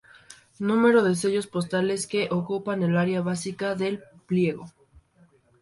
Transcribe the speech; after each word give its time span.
Número 0.57 1.03
de 1.03 1.13
sellos 1.15 1.45
postales 1.45 2.07
que 2.07 2.27
ocupan 2.31 2.81
el 2.81 2.97
área 2.97 3.21
básica 3.21 3.75
del 3.75 4.01
pliego. 4.25 4.65